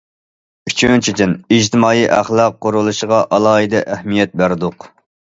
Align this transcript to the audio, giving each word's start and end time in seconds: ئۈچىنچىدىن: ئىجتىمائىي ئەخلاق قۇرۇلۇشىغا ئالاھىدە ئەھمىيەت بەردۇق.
ئۈچىنچىدىن: 0.71 1.35
ئىجتىمائىي 1.57 2.07
ئەخلاق 2.17 2.59
قۇرۇلۇشىغا 2.67 3.23
ئالاھىدە 3.39 3.87
ئەھمىيەت 3.97 4.39
بەردۇق. 4.45 4.95